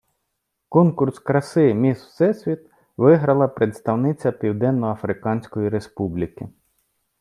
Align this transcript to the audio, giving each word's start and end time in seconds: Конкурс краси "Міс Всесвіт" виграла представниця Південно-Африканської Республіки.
Конкурс 0.69 1.19
краси 1.19 1.73
"Міс 1.73 2.05
Всесвіт" 2.05 2.59
виграла 2.97 3.47
представниця 3.47 4.31
Південно-Африканської 4.31 5.69
Республіки. 5.69 6.49